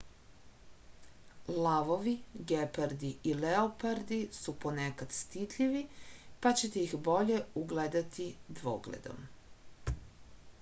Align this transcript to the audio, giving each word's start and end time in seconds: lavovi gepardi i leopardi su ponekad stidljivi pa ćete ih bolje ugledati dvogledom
lavovi 1.65 2.13
gepardi 2.51 3.11
i 3.31 3.35
leopardi 3.43 4.19
su 4.39 4.55
ponekad 4.65 5.13
stidljivi 5.19 5.83
pa 6.47 6.53
ćete 6.63 6.87
ih 6.89 6.97
bolje 7.11 7.39
ugledati 7.65 8.29
dvogledom 8.61 9.23